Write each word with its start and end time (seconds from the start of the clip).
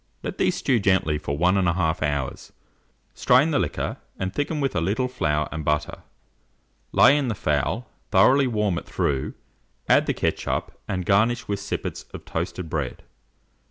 Let 0.23 0.39
these 0.39 0.55
stew 0.55 0.79
gently 0.79 1.19
for 1.19 1.37
1 1.37 1.53
1/2 1.57 2.01
hour, 2.01 2.33
strain 3.13 3.51
the 3.51 3.59
liquor, 3.59 3.97
and 4.17 4.33
thicken 4.33 4.59
with 4.59 4.75
a 4.75 4.81
little 4.81 5.07
flour 5.07 5.47
and 5.51 5.63
butter. 5.63 6.01
Lay 6.91 7.15
in 7.15 7.27
the 7.27 7.35
fowl, 7.35 7.87
thoroughly 8.09 8.47
warm 8.47 8.79
it 8.79 8.87
through, 8.87 9.35
add 9.87 10.07
the 10.07 10.15
ketchup, 10.15 10.71
and 10.87 11.05
garnish 11.05 11.47
with 11.47 11.59
sippets 11.59 12.05
of 12.15 12.25
toasted 12.25 12.67
bread. 12.67 13.03